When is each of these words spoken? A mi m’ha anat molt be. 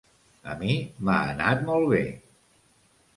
A 0.53 0.53
mi 0.61 0.77
m’ha 1.09 1.17
anat 1.33 1.61
molt 1.67 1.91
be. 1.91 2.01